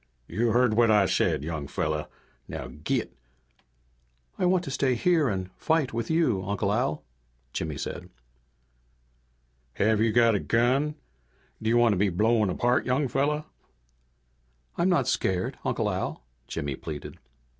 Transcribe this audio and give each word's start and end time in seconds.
"You 0.27 0.49
heard 0.51 0.73
what 0.73 0.89
I 0.89 1.05
said, 1.05 1.43
young 1.43 1.67
fella. 1.67 2.09
Now 2.47 2.69
git!" 2.69 3.15
"I 4.39 4.47
want 4.47 4.63
to 4.63 4.71
stay 4.71 4.95
here 4.95 5.29
and 5.29 5.51
fight 5.57 5.93
with 5.93 6.09
you, 6.09 6.43
Uncle 6.43 6.73
Al," 6.73 7.03
Jimmy 7.53 7.77
said. 7.77 8.09
"Have 9.73 10.01
you 10.01 10.11
got 10.11 10.33
a 10.33 10.39
gun? 10.39 10.95
Do 11.61 11.69
you 11.69 11.77
want 11.77 11.93
to 11.93 11.97
be 11.97 12.09
blown 12.09 12.49
apart, 12.49 12.83
young 12.83 13.07
fella?" 13.09 13.45
"I'm 14.75 14.89
not 14.89 15.07
scared, 15.07 15.59
Uncle 15.63 15.87
Al," 15.87 16.23
Jimmy 16.47 16.75
pleaded. 16.75 17.19